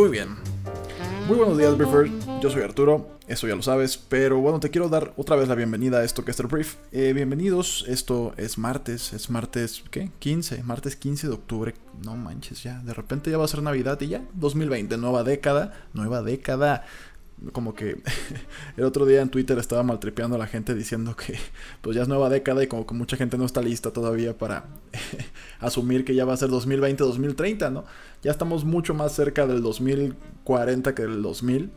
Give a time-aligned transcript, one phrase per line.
[0.00, 0.34] Muy bien.
[1.28, 2.10] Muy buenos días, Briefer.
[2.40, 5.54] Yo soy Arturo, eso ya lo sabes, pero bueno, te quiero dar otra vez la
[5.54, 6.76] bienvenida a esto que es el Brief.
[6.90, 10.10] Eh, bienvenidos, esto es martes, es martes, ¿qué?
[10.18, 11.74] 15, martes 15 de octubre.
[12.02, 15.74] No manches, ya, de repente ya va a ser Navidad y ya, 2020, nueva década,
[15.92, 16.86] nueva década
[17.52, 18.02] como que
[18.76, 21.38] el otro día en Twitter estaba maltripeando a la gente diciendo que
[21.80, 24.66] pues ya es nueva década y como que mucha gente no está lista todavía para
[25.60, 27.84] asumir que ya va a ser 2020-2030, ¿no?
[28.22, 31.70] Ya estamos mucho más cerca del 2040 que del 2000.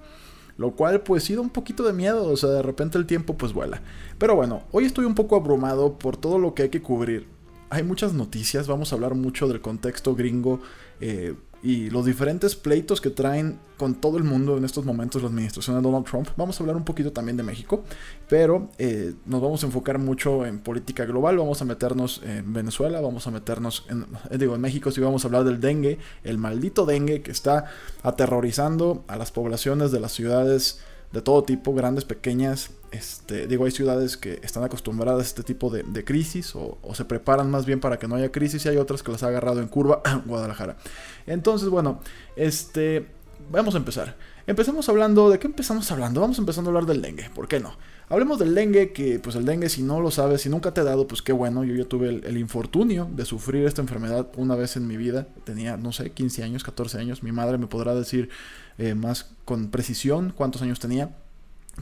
[0.55, 3.35] Lo cual pues sí da un poquito de miedo, o sea, de repente el tiempo
[3.35, 3.81] pues vuela.
[4.19, 7.27] Pero bueno, hoy estoy un poco abrumado por todo lo que hay que cubrir.
[7.71, 10.61] Hay muchas noticias, vamos a hablar mucho del contexto gringo.
[11.01, 11.33] Eh,
[11.63, 15.77] y los diferentes pleitos que traen con todo el mundo en estos momentos la administración
[15.77, 16.27] de Donald Trump.
[16.35, 17.85] Vamos a hablar un poquito también de México,
[18.27, 22.99] pero eh, nos vamos a enfocar mucho en política global, vamos a meternos en Venezuela,
[22.99, 26.37] vamos a meternos en, eh, digo, en México sí vamos a hablar del dengue, el
[26.37, 27.65] maldito dengue que está
[28.03, 30.81] aterrorizando a las poblaciones de las ciudades
[31.13, 32.71] de todo tipo, grandes, pequeñas.
[32.93, 37.49] Este, digo, hay ciudades que están acostumbradas a este tipo de, crisis o, se preparan
[37.49, 39.67] más bien para que no haya crisis y hay otras que las ha agarrado en
[39.67, 40.77] curva Guadalajara.
[41.25, 42.01] Entonces, bueno,
[42.35, 43.07] este,
[43.51, 44.15] vamos a empezar.
[44.45, 46.21] Empecemos hablando, ¿de qué empezamos hablando?
[46.21, 47.75] Vamos empezando a hablar del dengue, ¿por qué no?
[48.09, 50.83] Hablemos del dengue, que pues el dengue si no lo sabes, si nunca te ha
[50.83, 54.75] dado, pues qué bueno, yo ya tuve el, infortunio de sufrir esta enfermedad una vez
[54.75, 58.29] en mi vida, tenía, no sé, 15 años, 14 años, mi madre me podrá decir
[58.77, 61.15] eh, más con precisión cuántos años tenía.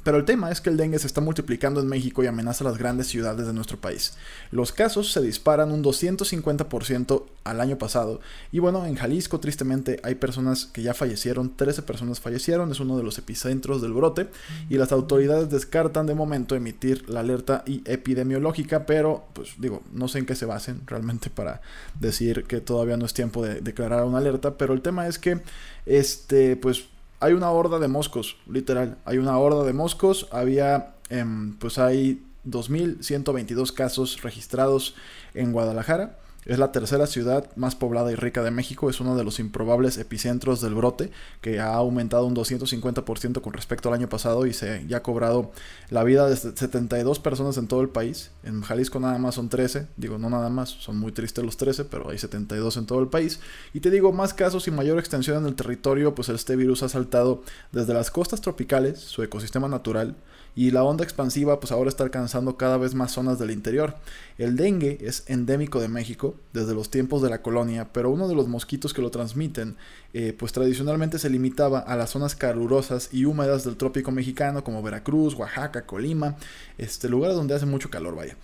[0.04, 2.78] Pero el tema es que el dengue se está multiplicando en México y amenaza las
[2.78, 4.14] grandes ciudades de nuestro país.
[4.50, 8.22] Los casos se disparan un 250% al año pasado.
[8.54, 12.98] Y bueno, en Jalisco tristemente hay personas que ya fallecieron, 13 personas fallecieron, es uno
[12.98, 14.30] de los epicentros del brote.
[14.70, 20.20] Y las autoridades descartan de momento emitir la alerta epidemiológica, pero pues digo, no sé
[20.20, 21.62] en qué se basen realmente para
[22.00, 24.58] decir que todavía no es tiempo de declarar una alerta.
[24.58, 25.42] Pero el tema es que,
[25.86, 26.86] este, pues
[27.22, 28.98] hay una horda de moscos, literal.
[29.06, 30.28] Hay una horda de moscos.
[30.32, 34.96] Había, em, pues hay 2.122 casos registrados
[35.36, 36.18] en Guadalajara.
[36.44, 40.00] Es la tercera ciudad más poblada y rica de México, es uno de los improbables
[40.00, 44.84] epicentros del brote, que ha aumentado un 250% con respecto al año pasado y se
[44.88, 45.52] ya ha cobrado
[45.92, 48.32] la vida de 72 personas en todo el país.
[48.44, 51.86] En Jalisco nada más son 13, digo no nada más, son muy tristes los 13,
[51.86, 53.40] pero hay 72 en todo el país.
[53.74, 56.90] Y te digo, más casos y mayor extensión en el territorio, pues este virus ha
[56.90, 60.16] saltado desde las costas tropicales, su ecosistema natural,
[60.56, 63.96] y la onda expansiva pues ahora está alcanzando cada vez más zonas del interior.
[64.38, 68.36] El dengue es endémico de México desde los tiempos de la colonia, pero uno de
[68.36, 69.78] los mosquitos que lo transmiten
[70.14, 74.84] eh, pues tradicionalmente se limitaba a las zonas calurosas y húmedas del trópico mexicano como
[74.84, 76.36] Veracruz, Oaxaca, Colima,
[76.78, 78.36] este, lugares donde hace mucho calor, vaya.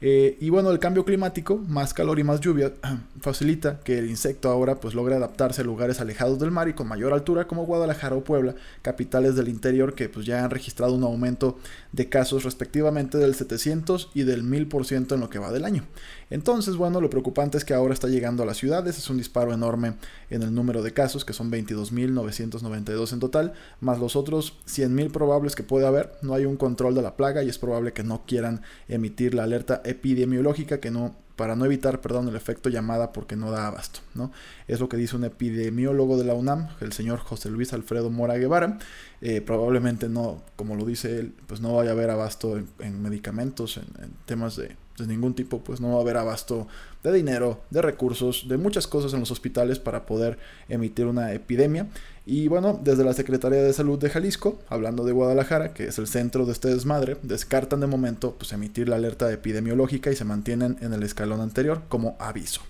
[0.00, 2.72] Eh, y bueno, el cambio climático, más calor y más lluvia,
[3.20, 6.88] facilita que el insecto ahora pues logre adaptarse a lugares alejados del mar y con
[6.88, 11.02] mayor altura como Guadalajara o Puebla, capitales del interior que pues ya han registrado un
[11.02, 11.58] aumento
[11.92, 15.84] de casos respectivamente del 700 y del 1000% en lo que va del año.
[16.30, 19.52] Entonces, bueno, lo preocupante es que ahora está llegando a las ciudades, es un disparo
[19.52, 19.94] enorme
[20.30, 25.56] en el número de casos, que son 22.992 en total, más los otros 100.000 probables
[25.56, 26.12] que puede haber.
[26.22, 29.42] No hay un control de la plaga y es probable que no quieran emitir la
[29.42, 34.00] alerta epidemiológica que no para no evitar, perdón, el efecto llamada porque no da abasto,
[34.14, 34.30] ¿no?
[34.68, 38.36] Es lo que dice un epidemiólogo de la UNAM, el señor José Luis Alfredo Mora
[38.36, 38.78] Guevara.
[39.22, 43.78] Eh, probablemente no, como lo dice él, pues no vaya a haber abasto en, medicamentos,
[43.78, 46.66] en temas de de ningún tipo, pues no va a haber abasto
[47.02, 50.38] de dinero, de recursos, de muchas cosas en los hospitales para poder
[50.68, 51.88] emitir una epidemia.
[52.26, 56.06] Y bueno, desde la Secretaría de Salud de Jalisco, hablando de Guadalajara, que es el
[56.06, 60.76] centro de este desmadre, descartan de momento pues, emitir la alerta epidemiológica y se mantienen
[60.80, 62.60] en el escalón anterior como aviso.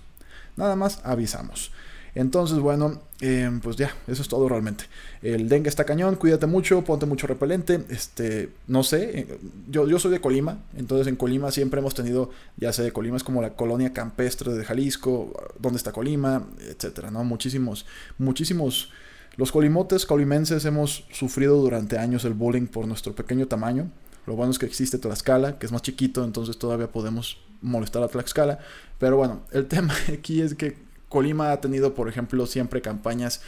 [0.57, 1.71] Nada más avisamos.
[2.13, 4.85] Entonces, bueno, em, pues ya, eso es todo realmente.
[5.21, 7.85] El dengue está cañón, cuídate mucho, ponte mucho repelente.
[7.89, 12.31] Este, no sé, eh, yo, yo soy de Colima, entonces en Colima siempre hemos tenido,
[12.57, 17.23] ya sé, Colima es como la colonia campestre de Jalisco, donde está Colima, etcétera, ¿no?
[17.23, 17.85] Muchísimos,
[18.17, 18.91] muchísimos.
[19.37, 23.89] Los colimotes colimenses hemos sufrido durante años el bullying por nuestro pequeño tamaño.
[24.27, 28.09] Lo bueno es que existe Tlaxcala, que es más chiquito, entonces todavía podemos molestar a
[28.09, 28.59] Tlaxcala.
[28.99, 33.41] Pero bueno, el tema aquí es que Colima ha tenido, por ejemplo, siempre campañas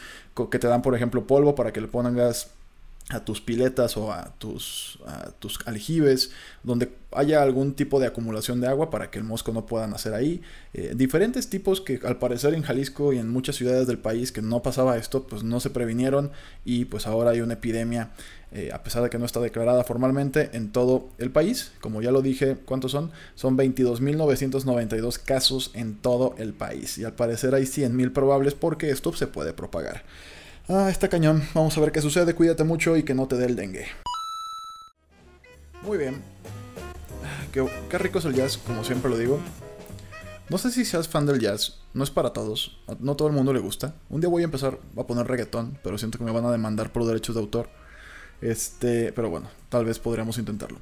[0.52, 2.52] que te dan, por ejemplo, polvo para que le pongas
[3.10, 5.00] a tus piletas o a tus,
[5.40, 6.32] tus aljibes,
[6.64, 10.14] donde haya algún tipo de acumulación de agua para que el mosco no pueda nacer
[10.14, 10.42] ahí.
[10.74, 14.42] Eh, diferentes tipos que al parecer en Jalisco y en muchas ciudades del país que
[14.42, 16.32] no pasaba esto, pues no se previnieron
[16.66, 18.12] y pues ahora hay una epidemia,
[18.52, 21.74] eh, a pesar de que no está declarada formalmente en todo el país.
[21.82, 23.12] Como ya lo dije, ¿cuántos son?
[23.36, 29.14] Son 22.992 casos en todo el país y al parecer hay 100.000 probables porque esto
[29.14, 30.04] se puede propagar.
[30.70, 31.44] Ah, está cañón.
[31.54, 32.34] Vamos a ver qué sucede.
[32.36, 33.86] Cuídate mucho y que no te dé el dengue.
[35.82, 36.22] Muy bien.
[37.52, 39.40] Qué, qué, rico es el jazz, como siempre lo digo.
[40.50, 43.54] No sé si seas fan del jazz, no es para todos, no todo el mundo
[43.54, 43.96] le gusta.
[44.10, 46.92] Un día voy a empezar a poner reggaetón, pero siento que me van a demandar
[46.92, 47.70] por derechos de autor.
[48.42, 50.80] Este, pero bueno, tal vez podríamos intentarlo.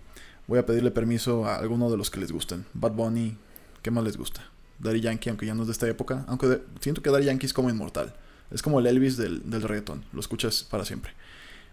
[0.48, 2.66] Voy a pedirle permiso a alguno de los que les gusten.
[2.74, 3.38] Bad Bunny,
[3.82, 4.42] ¿qué más les gusta?
[4.80, 6.26] Daddy Yankee, aunque ya no es de esta época.
[6.28, 8.14] Aunque siento que Daddy Yankee es como inmortal.
[8.52, 11.14] Es como el Elvis del, del reggaetón, lo escuchas para siempre.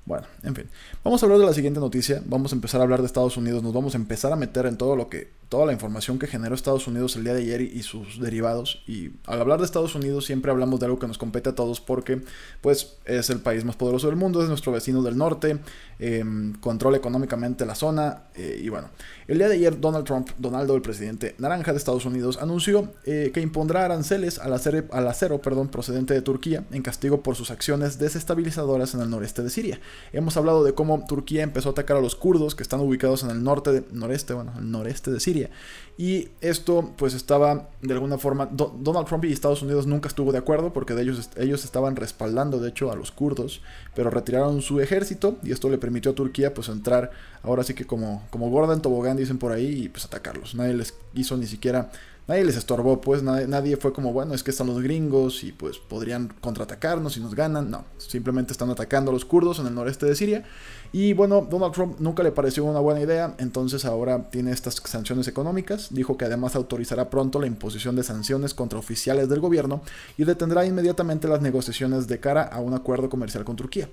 [0.08, 0.64] Bueno, en fin.
[1.04, 2.22] Vamos a hablar de la siguiente noticia.
[2.24, 3.62] Vamos a empezar a hablar de Estados Unidos.
[3.62, 6.54] Nos vamos a empezar a meter en todo lo que, toda la información que generó
[6.54, 8.82] Estados Unidos el día de ayer y sus derivados.
[8.86, 11.82] Y al hablar de Estados Unidos siempre hablamos de algo que nos compete a todos
[11.82, 12.22] porque,
[12.62, 15.58] pues, es el país más poderoso del mundo, es nuestro vecino del norte,
[15.98, 18.22] em, controla económicamente la zona.
[18.34, 18.88] Eh, y bueno,
[19.26, 23.30] el día de ayer Donald Trump, Donaldo, el presidente naranja de Estados Unidos, anunció eh,
[23.34, 27.50] que impondrá aranceles al acero, al acero perdón, procedente de Turquía en castigo por sus
[27.50, 29.80] acciones desestabilizadoras en el noreste de Siria.
[30.12, 33.30] Hemos hablado de cómo Turquía empezó a atacar a los kurdos que están ubicados en
[33.30, 35.50] el norte, noreste, bueno, el noreste de Siria.
[35.96, 40.38] Y esto pues estaba de alguna forma, Donald Trump y Estados Unidos nunca estuvo de
[40.38, 43.62] acuerdo porque de ellos, ellos estaban respaldando de hecho a los kurdos,
[43.94, 47.10] pero retiraron su ejército y esto le permitió a Turquía pues entrar
[47.42, 50.54] ahora sí que como, como gorda en tobogán dicen por ahí y pues atacarlos.
[50.54, 51.90] Nadie les hizo ni siquiera
[52.28, 55.78] nadie les estorbó, pues nadie, fue como, bueno, es que están los gringos y pues
[55.78, 57.70] podrían contraatacarnos y nos ganan.
[57.70, 60.44] No, simplemente están atacando a los kurdos en el noreste de Siria.
[60.92, 65.26] Y bueno, Donald Trump nunca le pareció una buena idea, entonces ahora tiene estas sanciones
[65.26, 65.88] económicas.
[65.90, 69.80] Dijo que además autorizará pronto la imposición de sanciones contra oficiales del gobierno
[70.18, 73.88] y detendrá inmediatamente las negociaciones de cara a un acuerdo comercial con Turquía.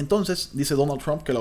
[0.00, 1.40] Entonces, dice Donald Trump que la,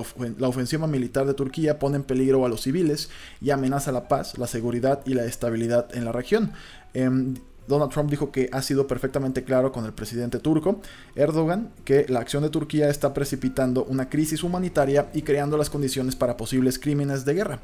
[0.50, 3.10] ofensiva militar de Turquía pone en peligro a los civiles
[3.40, 6.52] y amenaza la paz, la seguridad y la estabilidad en la región.
[6.94, 7.36] Em,
[7.70, 10.82] Donald Trump dijo que ha sido perfectamente claro con el presidente turco,
[11.16, 16.18] Erdogan, que la acción de Turquía está precipitando una crisis humanitaria y creando las condiciones
[16.18, 17.62] para posibles crímenes de guerra.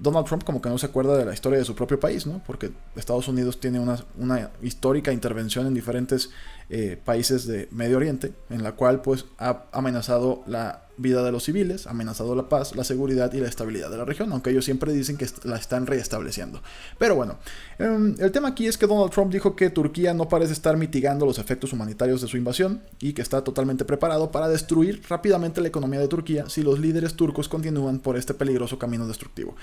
[0.00, 2.42] Donald Trump como que no se acuerda de la historia de su propio país, ¿no?
[2.44, 6.30] Porque Estados Unidos tiene una, una histórica intervención en diferentes
[6.70, 11.44] eh, países de Medio Oriente, en la cual pues ha amenazado la vida de los
[11.44, 14.64] civiles, ha amenazado la paz, la seguridad y la estabilidad de la región, aunque ellos
[14.64, 16.62] siempre dicen que la están reestableciendo.
[16.98, 17.38] Pero bueno,
[17.78, 21.26] em, el tema aquí es que Donald Trump dijo que Turquía no parece estar mitigando
[21.26, 25.68] los efectos humanitarios de su invasión y que está totalmente preparado para destruir rápidamente la
[25.68, 29.56] economía de Turquía si los líderes turcos continúan por este peligroso camino destructivo.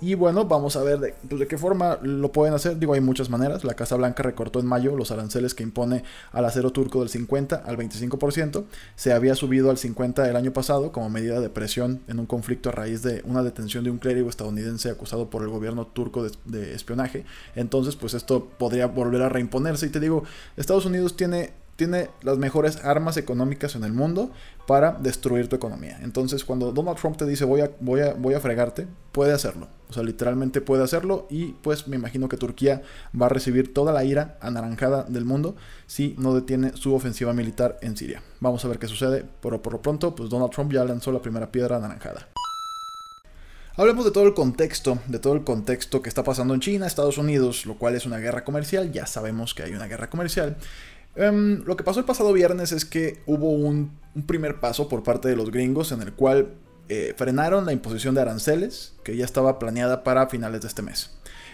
[0.00, 2.78] Y bueno, vamos a ver de, pues, de qué forma lo pueden hacer.
[2.78, 3.64] Digo, hay muchas maneras.
[3.64, 7.08] La Casa Blanca recortó en mayo los aranceles que impone a la acero turco del
[7.08, 8.64] 50 al 25%.
[8.94, 12.68] Se había subido al 50 el año pasado como medida de presión en un conflicto
[12.68, 16.30] a raíz de una detención de un clérigo estadounidense acusado por el gobierno turco de,
[16.44, 17.24] de espionaje.
[17.54, 19.86] Entonces, pues esto podría volver a reimponerse.
[19.86, 20.24] Y te digo,
[20.56, 24.30] Estados Unidos tiene tiene las mejores armas económicas en el mundo
[24.66, 25.98] para destruir tu economía.
[26.02, 29.68] Entonces, cuando Donald Trump te dice voy a, voy a, voy a fregarte, puede hacerlo.
[29.88, 32.82] O sea, literalmente puede hacerlo y pues me imagino que Turquía
[33.20, 35.54] va a recibir toda la ira anaranjada del mundo
[35.86, 38.22] si no detiene su ofensiva militar en Siria.
[38.40, 41.22] Vamos a ver qué sucede, pero por lo pronto, pues Donald Trump ya lanzó la
[41.22, 42.28] primera piedra anaranjada.
[43.78, 47.18] Hablemos de todo el contexto, de todo el contexto que está pasando en China, Estados
[47.18, 50.56] Unidos, lo cual es una guerra comercial, ya sabemos que hay una guerra comercial.
[51.16, 55.28] Em, lo que pasó el pasado viernes es que hubo un, primer paso por parte
[55.28, 56.54] de los gringos en el cual
[56.88, 61.10] eh, frenaron la imposición de aranceles que ya estaba planeada para finales de este mes.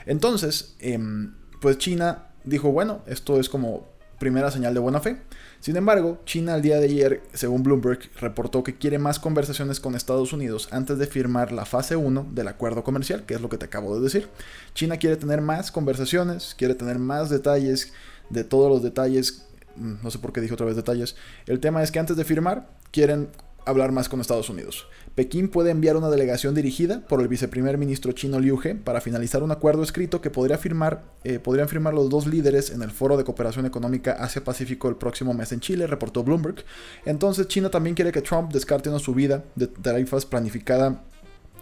[0.06, 3.88] Entonces, em, pues China dijo, bueno, esto es como
[4.22, 5.16] primera señal de buena fe.
[5.58, 9.96] Sin embargo, China al día de ayer, según Bloomberg, reportó que quiere más conversaciones con
[9.96, 13.58] Estados Unidos antes de firmar la fase 1 del acuerdo comercial, que es lo que
[13.58, 14.28] te acabo de decir.
[14.74, 17.92] China quiere tener más conversaciones, quiere tener más detalles
[18.30, 19.44] de todos los detalles.
[19.76, 21.16] No sé por qué dije otra vez detalles.
[21.46, 23.28] El tema es que antes de firmar, quieren
[23.64, 24.86] hablar más con Estados Unidos.
[25.14, 29.42] Pekín puede enviar una delegación dirigida por el viceprimer ministro chino Liu He para finalizar
[29.42, 33.16] un acuerdo escrito que podría firmar, eh, podrían firmar los dos líderes en el Foro
[33.16, 36.64] de Cooperación Económica Asia-Pacífico el próximo mes en Chile, reportó Bloomberg.
[37.04, 41.04] Entonces China también quiere que Trump descarte una subida de tarifas planificada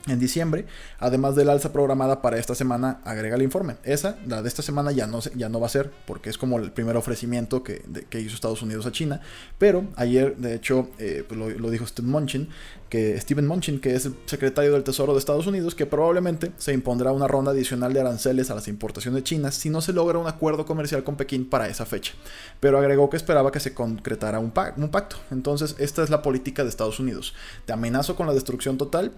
[0.07, 0.67] en diciembre,
[0.99, 3.77] además del alza programada para esta semana, agrega el informe.
[3.85, 6.59] Esa, la de esta semana, ya no, ya no va a ser, porque es como
[6.59, 9.21] el primer ofrecimiento que, que hizo Estados Unidos a China.
[9.59, 12.49] Pero ayer, de hecho, eh, pues lo, dijo Steve Munchin,
[12.89, 16.73] que Steven Munchin, que es el secretario del Tesoro de Estados Unidos, que probablemente se
[16.73, 20.27] impondrá una ronda adicional de aranceles a las importaciones chinas si no se logra un
[20.27, 22.15] acuerdo comercial con Pekín para esa fecha.
[22.59, 25.17] Pero agregó que esperaba que se concretara un, un pacto.
[25.31, 27.35] Entonces, esta es la política de Estados Unidos.
[27.65, 29.13] Te amenazo con la destrucción total,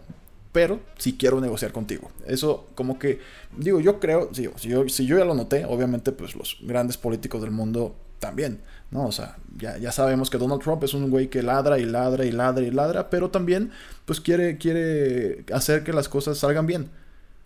[0.52, 2.10] pero si quiero negociar contigo.
[2.26, 3.20] Eso como que,
[3.56, 7.40] digo, yo creo, si, yo, si yo ya lo noté, obviamente pues los grandes políticos
[7.40, 9.06] del mundo también, ¿no?
[9.06, 12.24] O sea, ya, ya sabemos que Donald Trump es un güey que ladra y ladra
[12.24, 13.72] y ladra y ladra, pero también
[14.04, 16.90] pues quiere, quiere hacer que las cosas salgan bien.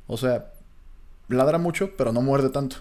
[0.09, 0.53] O sea,
[1.29, 2.77] ladra mucho, pero no muerde tanto.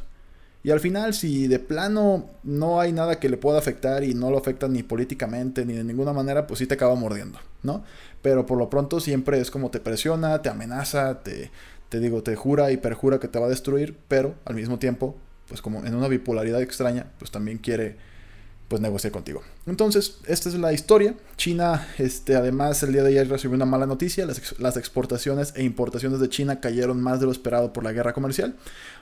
[0.66, 4.32] Y al final, si de plano no hay nada que le pueda afectar y no
[4.32, 7.84] lo afecta ni políticamente ni de ninguna manera, pues sí te acaba mordiendo, ¿no?
[8.24, 11.52] Pero por lo pronto siempre es como te presiona, te amenaza, te,
[11.90, 15.16] te digo, te jura y perjura que te va a destruir, pero al mismo tiempo,
[15.48, 17.98] pues como en una bipolaridad extraña, pues también quiere
[18.68, 19.44] pues negociar contigo.
[19.68, 21.16] Entonces, esta es la historia.
[21.38, 24.26] China, este, además, el día de ayer recibió una mala noticia.
[24.26, 28.14] Las, las, exportaciones e importaciones de China cayeron más de lo esperado por la guerra
[28.14, 28.56] comercial.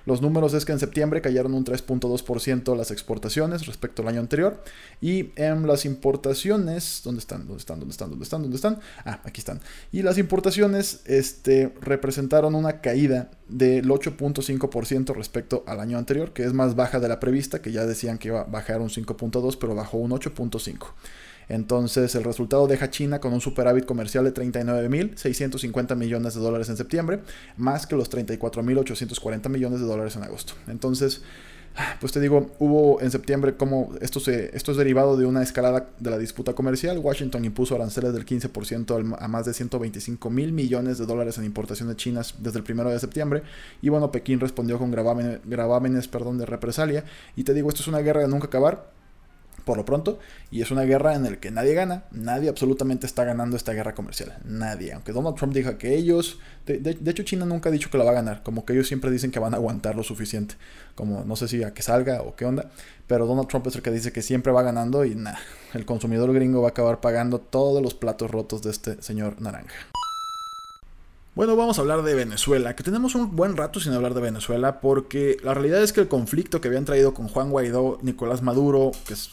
[0.05, 4.63] Los números es que en septiembre cayeron un 3.2% las exportaciones respecto al año anterior.
[5.01, 7.45] Y en las importaciones, ¿dónde están?
[7.45, 7.79] ¿Dónde están?
[7.79, 8.09] ¿Dónde están?
[8.09, 8.41] ¿Dónde están?
[8.41, 8.79] ¿Dónde están?
[9.05, 9.59] Ah, aquí están.
[9.91, 16.53] Y las importaciones este, representaron una caída del 8.5% respecto al año anterior, que es
[16.53, 19.75] más baja de la prevista, que ya decían que iba a bajar un 5.2, pero
[19.75, 20.11] bajó un
[20.53, 20.87] 8.5.
[21.49, 26.69] Entonces el resultado deja a China con un superávit comercial de 39.650 millones de dólares
[26.69, 27.19] en septiembre,
[27.57, 30.53] más que los 34.840 millones de dólares en agosto.
[30.67, 31.21] Entonces,
[31.99, 35.89] pues te digo, hubo en septiembre como esto, se, esto es derivado de una escalada
[35.99, 36.99] de la disputa comercial.
[36.99, 41.95] Washington impuso aranceles del 15% a más de 125 mil millones de dólares en importaciones
[41.95, 43.43] chinas desde el 1 de septiembre.
[43.81, 47.05] Y bueno, Pekín respondió con gravámenes, gravámenes perdón, de represalia.
[47.35, 49.02] Y te digo, esto es una guerra de nunca acabar
[49.65, 50.19] por lo pronto,
[50.51, 53.95] y es una guerra en la que nadie gana, nadie absolutamente está ganando esta guerra
[53.95, 57.97] comercial, nadie, aunque Donald Trump diga que ellos, de, hecho China nunca ha dicho que
[57.97, 60.55] la va a ganar, como que ellos siempre dicen que van a aguantar lo suficiente,
[60.95, 62.69] como no sé si a que salga o qué onda,
[63.07, 65.39] pero Donald Trump es el que dice que siempre va ganando y nada,
[65.73, 69.73] el consumidor gringo va a acabar pagando todos los platos rotos de este señor naranja.
[71.35, 74.79] Bueno, vamos a hablar de Venezuela, que tenemos un buen rato sin hablar de Venezuela,
[74.79, 78.91] porque la realidad es que el conflicto que habían traído con Juan Guaidó, Nicolás Maduro,
[79.07, 79.31] que es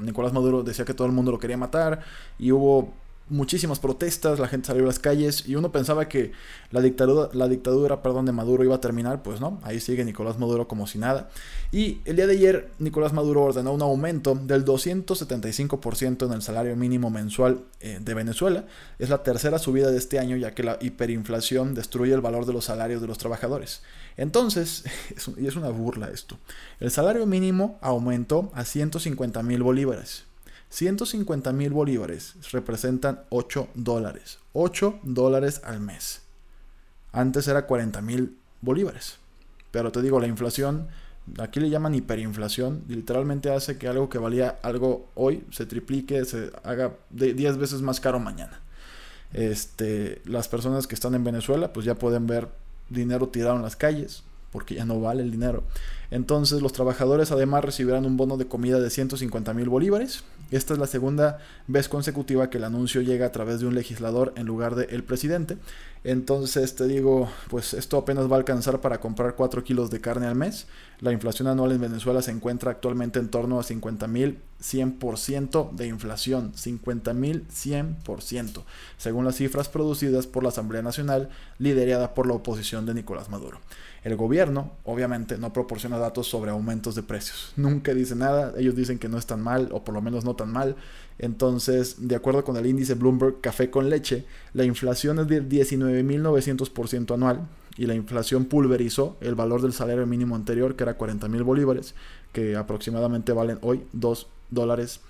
[0.00, 2.00] Nicolás Maduro decía que todo el mundo lo quería matar,
[2.38, 2.94] y hubo
[3.32, 6.32] muchísimas protestas, la gente salió a las calles y uno pensaba que
[6.70, 10.38] la dictadura, la dictadura perdón, de Maduro iba a terminar, pues no, ahí sigue Nicolás
[10.38, 11.30] Maduro como si nada.
[11.72, 16.76] Y el día de ayer Nicolás Maduro ordenó un aumento del 275% en el salario
[16.76, 18.66] mínimo mensual eh, de Venezuela.
[18.98, 22.52] Es la tercera subida de este año ya que la hiperinflación destruye el valor de
[22.52, 23.82] los salarios de los trabajadores.
[24.16, 24.84] Entonces,
[25.38, 26.38] y es una burla esto,
[26.80, 30.31] el salario mínimo aumentó a 150 mil bolívares
[30.72, 34.38] 150 mil bolívares representan 8 dólares.
[34.54, 36.22] 8 dólares al mes.
[37.12, 39.18] Antes era 40 mil bolívares.
[39.70, 40.88] Pero te digo, la inflación,
[41.38, 46.50] aquí le llaman hiperinflación, literalmente hace que algo que valía algo hoy se triplique, se
[46.64, 48.58] haga 10 veces más caro mañana.
[49.34, 52.48] Este, las personas que están en Venezuela pues ya pueden ver
[52.88, 55.64] dinero tirado en las calles, porque ya no vale el dinero.
[56.10, 60.24] Entonces los trabajadores además recibirán un bono de comida de 150 mil bolívares.
[60.50, 64.34] Esta es la segunda vez consecutiva que el anuncio llega a través de un legislador
[64.36, 65.56] en lugar del presidente.
[66.04, 70.26] Entonces te digo, pues esto apenas va a alcanzar para comprar 4 kilos de carne
[70.26, 70.66] al mes.
[71.00, 75.86] La inflación anual en Venezuela se encuentra actualmente en torno a 50 mil 100% de
[75.86, 76.52] inflación.
[76.54, 78.64] 50 mil 100%,
[78.98, 83.60] según las cifras producidas por la Asamblea Nacional liderada por la oposición de Nicolás Maduro.
[84.04, 87.52] El gobierno, obviamente, no proporciona datos sobre aumentos de precios.
[87.56, 90.52] Nunca dice nada, ellos dicen que no están mal, o por lo menos no tan
[90.52, 90.74] mal.
[91.18, 97.14] Entonces, de acuerdo con el índice Bloomberg Café con Leche, la inflación es de 19.900%
[97.14, 101.94] anual y la inflación pulverizó el valor del salario mínimo anterior, que era 40.000 bolívares,
[102.32, 105.00] que aproximadamente valen hoy 2 dólares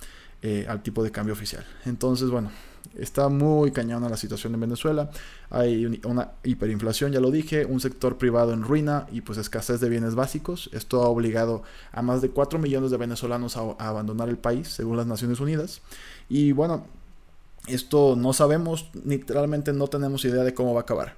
[0.42, 1.64] eh, al tipo de cambio oficial.
[1.86, 2.50] Entonces, bueno,
[2.96, 5.10] está muy cañona la situación en Venezuela.
[5.50, 9.88] Hay una hiperinflación, ya lo dije, un sector privado en ruina y pues escasez de
[9.88, 10.70] bienes básicos.
[10.72, 14.68] Esto ha obligado a más de 4 millones de venezolanos a, a abandonar el país,
[14.68, 15.80] según las Naciones Unidas.
[16.28, 16.86] Y bueno,
[17.66, 21.16] esto no sabemos, literalmente no tenemos idea de cómo va a acabar.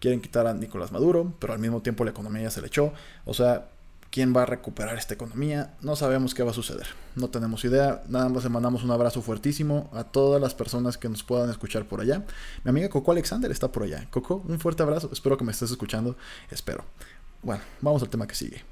[0.00, 2.92] Quieren quitar a Nicolás Maduro, pero al mismo tiempo la economía ya se le echó.
[3.24, 3.68] O sea,
[4.12, 8.02] quién va a recuperar esta economía, no sabemos qué va a suceder, no tenemos idea,
[8.08, 11.86] nada más le mandamos un abrazo fuertísimo a todas las personas que nos puedan escuchar
[11.86, 12.22] por allá.
[12.62, 14.06] Mi amiga Coco Alexander está por allá.
[14.10, 16.14] Coco, un fuerte abrazo, espero que me estés escuchando,
[16.50, 16.84] espero.
[17.42, 18.62] Bueno, vamos al tema que sigue.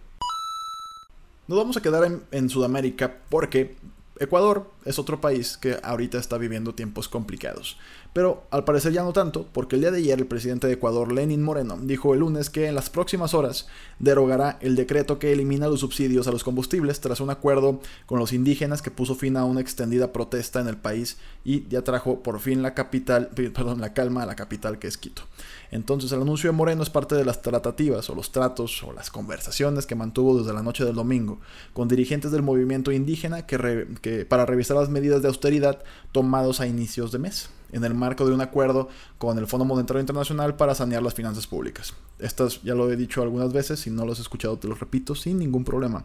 [1.48, 3.76] Nos vamos a quedar en, Sudamérica porque
[4.20, 7.78] Ecuador es otro país que ahorita está viviendo tiempos complicados.
[8.12, 11.12] Pero al parecer ya no tanto, porque el día de ayer el presidente de Ecuador,
[11.12, 13.68] Lenin Moreno, dijo el lunes que en las próximas horas
[14.00, 18.32] derogará el decreto que elimina los subsidios a los combustibles tras un acuerdo con los
[18.32, 22.40] indígenas que puso fin a una extendida protesta en el país y ya trajo por
[22.40, 25.22] fin la capital, perdón, la calma a la capital que es Quito.
[25.70, 29.08] Entonces el anuncio de Moreno es parte de las tratativas o los tratos o las
[29.10, 31.38] conversaciones que mantuvo desde la noche del domingo
[31.72, 36.66] con dirigentes del movimiento indígena que, que para revisar las medidas de austeridad tomados a
[36.66, 40.74] inicios de mes en el marco de un acuerdo con el Fondo Monetario Internacional para
[40.74, 41.94] sanear las finanzas públicas.
[42.18, 45.14] Estas ya lo he dicho algunas veces, si no los has escuchado te los repito
[45.14, 46.04] sin ningún problema.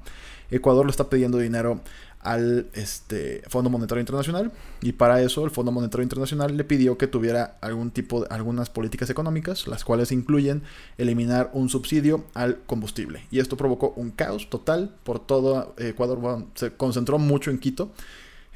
[0.49, 1.81] Ecuador le está pidiendo dinero
[2.25, 7.07] al este, Fondo Monetario Internacional y para eso el Fondo Monetario Internacional le pidió que
[7.07, 10.63] tuviera algún tipo de algunas políticas económicas, las cuales incluyen
[10.97, 13.25] eliminar un subsidio al combustible.
[13.29, 17.91] Y esto provocó un caos total por todo Ecuador, se concentró mucho en Quito.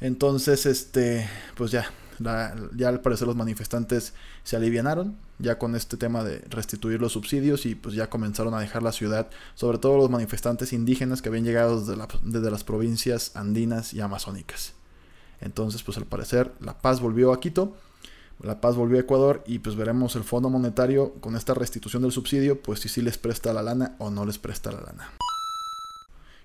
[0.00, 1.90] Entonces, este, pues ya,
[2.20, 4.12] ya al parecer los manifestantes
[4.44, 8.60] se alivianaron ya con este tema de restituir los subsidios y pues ya comenzaron a
[8.60, 13.34] dejar la ciudad, sobre todo los manifestantes indígenas que habían llegado desde, desde las provincias
[13.34, 14.74] andinas y amazónicas.
[15.40, 17.74] Entonces pues al parecer la paz volvió a Quito,
[18.42, 22.12] la paz volvió a Ecuador y pues veremos el Fondo Monetario con esta restitución del
[22.12, 25.10] subsidio, pues si sí les presta la lana o no les presta la lana.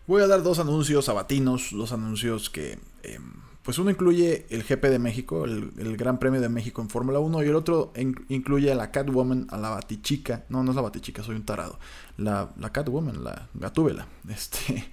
[0.08, 3.34] Voy a dar dos anuncios sabatinos, dos anuncios que em,
[3.64, 7.44] pues uno incluye el GP de México, el, Gran Premio de México en Fórmula 1,
[7.44, 7.92] y el otro
[8.30, 10.46] incluye a la Catwoman, a la Batichica.
[10.50, 11.80] No, no es la Batichica, soy un tarado.
[12.18, 14.08] La, Catwoman, la Gatúbela.
[14.30, 14.86] Este,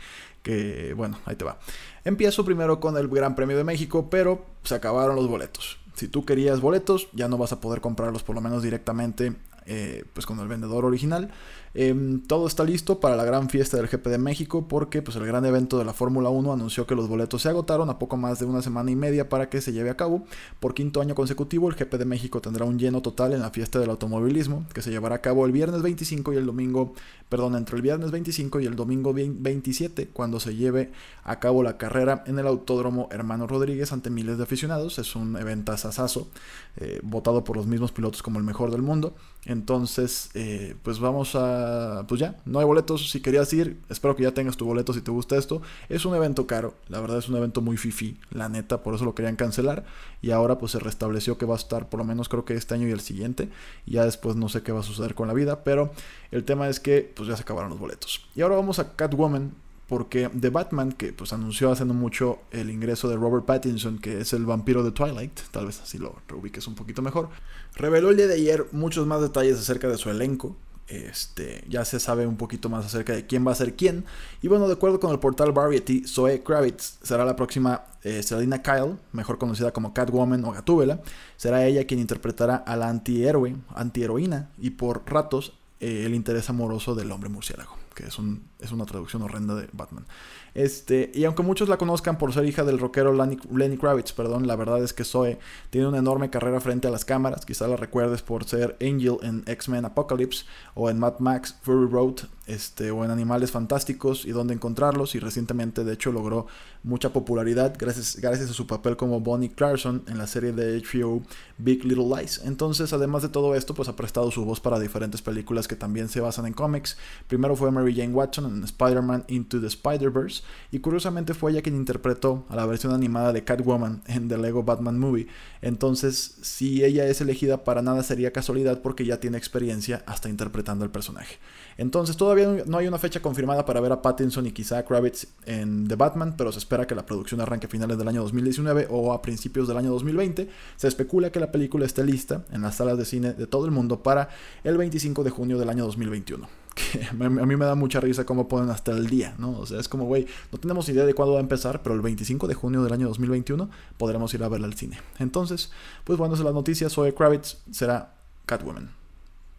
[0.42, 1.58] que bueno, ahí te va.
[2.04, 5.76] Empiezo primero con el Gran Premio de México, pero se acabaron los boletos.
[5.94, 10.04] Si tú querías boletos, ya no vas a poder comprarlos por lo menos directamente eh,
[10.12, 11.30] pues con el vendedor original.
[11.74, 15.24] Em, todo está listo para la gran fiesta del GP de México porque pues, el
[15.26, 18.38] gran evento de la Fórmula 1 anunció que los boletos se agotaron a poco más
[18.38, 20.24] de una semana y media para que se lleve a cabo.
[20.60, 23.78] Por quinto año consecutivo, el GP de México tendrá un lleno total en la fiesta
[23.78, 26.92] del automovilismo que se llevará a cabo el viernes 25 y el domingo,
[27.28, 30.92] perdón, entre el viernes 25 y el domingo 27, cuando se lleve
[31.24, 34.98] a cabo la carrera en el Autódromo Hermano Rodríguez ante miles de aficionados.
[34.98, 36.28] Es un evento asazo,
[36.76, 39.14] eh, votado por los mismos pilotos como el mejor del mundo.
[39.44, 42.04] Entonces, eh, pues vamos a.
[42.06, 43.10] Pues ya, no hay boletos.
[43.10, 45.62] Si querías ir, espero que ya tengas tu boleto si te gusta esto.
[45.88, 49.04] Es un evento caro, la verdad es un evento muy fifi, la neta, por eso
[49.04, 49.84] lo querían cancelar.
[50.20, 52.74] Y ahora pues se restableció que va a estar por lo menos creo que este
[52.74, 53.48] año y el siguiente.
[53.84, 55.92] Y ya después no sé qué va a suceder con la vida, pero
[56.30, 58.24] el tema es que pues ya se acabaron los boletos.
[58.36, 59.52] Y ahora vamos a Catwoman,
[59.92, 64.22] porque The Batman, que pues anunció hace no mucho el ingreso de Robert Pattinson, que
[64.22, 67.28] es el vampiro de Twilight, tal vez así lo reubiques un poquito mejor,
[67.74, 70.56] reveló el día de ayer muchos más detalles acerca de su elenco.
[70.88, 74.06] Este, ya se sabe un poquito más acerca de quién va a ser quién.
[74.40, 78.62] Y bueno, de acuerdo con el portal Variety, Zoe Kravitz será la próxima eh, Selina
[78.62, 81.02] Kyle, mejor conocida como Catwoman o Gatúbela.
[81.36, 86.94] Será ella quien interpretará a la antihéroe, antiheroína y por ratos eh, el interés amoroso
[86.94, 90.06] del hombre murciélago que es, un, es una traducción horrenda de Batman.
[90.54, 94.56] Este, y aunque muchos la conozcan por ser hija del rockero Lenny, Kravitz, perdón, la
[94.56, 95.38] verdad es que Zoe
[95.70, 97.46] tiene una enorme carrera frente a las cámaras.
[97.46, 102.28] Quizá la recuerdes por ser Angel en X-Men Apocalypse o en Mad Max Fury Road
[102.46, 105.14] este, o en Animales Fantásticos y dónde encontrarlos.
[105.14, 106.46] Y recientemente, de hecho, logró
[106.82, 111.22] mucha popularidad gracias, gracias a su papel como Bonnie Clarkson en la serie de HBO
[111.58, 112.42] Big Little Lies.
[112.44, 116.08] Entonces, además de todo esto, pues ha prestado su voz para diferentes películas que también
[116.08, 116.96] se basan en cómics.
[117.28, 121.76] Primero fue Mary Jane Watson en Spider-Man Into the Spider-Verse y curiosamente fue ella quien
[121.76, 125.28] interpretó a la versión animada de Catwoman en The Lego Batman Movie.
[125.60, 130.84] Entonces, si ella es elegida para nada sería casualidad porque ya tiene experiencia hasta interpretando
[130.84, 131.38] el personaje.
[131.76, 135.26] Entonces, todavía no hay una fecha confirmada para ver a Pattinson y quizá a Kravitz
[135.46, 138.88] en The Batman, pero se espera que la producción arranque a finales del año 2019
[138.90, 140.48] o a principios del año 2020.
[140.76, 143.70] Se especula que la película esté lista en las salas de cine de todo el
[143.70, 144.28] mundo para
[144.64, 146.62] el 25 de junio del año 2021.
[146.74, 149.58] que a mí me da mucha risa cómo ponen hasta el día, ¿no?
[149.58, 152.00] O sea, es como, güey, no tenemos idea de cuándo va a empezar, pero el
[152.00, 154.98] 25 de junio del año 2021 podremos ir a verla al cine.
[155.18, 155.70] Entonces,
[156.04, 156.92] pues bueno, esas las noticias.
[156.92, 158.14] Zoe Kravitz será
[158.46, 158.90] Catwoman.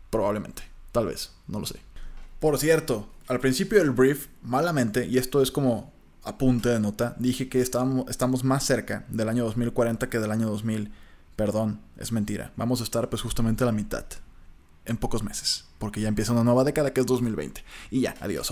[0.10, 0.64] Probablemente.
[0.92, 1.32] Tal vez.
[1.48, 1.80] No lo sé.
[2.44, 7.48] Por cierto, al principio del brief, malamente, y esto es como apunte de nota, dije
[7.48, 10.92] que estábamos, estamos más cerca del año 2040 que del año 2000.
[11.38, 12.52] Perdón, es mentira.
[12.58, 14.04] Vamos a estar pues justamente a la mitad
[14.84, 17.64] en pocos meses, porque ya empieza una nueva década que es 2020.
[17.92, 18.52] Y ya, adiós.